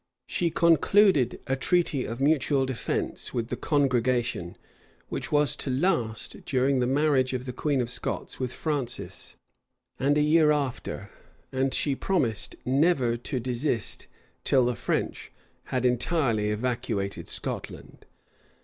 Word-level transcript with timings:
She 0.25 0.49
concluded 0.49 1.39
a 1.45 1.55
treaty 1.55 2.05
of 2.05 2.19
mutual 2.19 2.65
defence 2.65 3.35
with 3.35 3.49
the 3.49 3.55
congregation, 3.55 4.57
which 5.09 5.31
was 5.31 5.55
to 5.57 5.69
last 5.69 6.43
during 6.43 6.79
the 6.79 6.87
marriage 6.87 7.33
of 7.33 7.45
the 7.45 7.53
queen 7.53 7.79
of 7.81 7.87
Scots 7.87 8.39
with 8.39 8.51
Francis, 8.51 9.35
and 9.99 10.17
a 10.17 10.21
year 10.23 10.49
after; 10.51 11.11
and 11.51 11.71
she 11.71 11.93
promised 11.95 12.55
never 12.65 13.15
to 13.15 13.39
desist 13.39 14.07
till 14.43 14.65
the 14.65 14.75
French 14.75 15.31
had 15.65 15.85
entirely 15.85 16.49
evacuated 16.49 17.29
Scotland. 17.29 18.07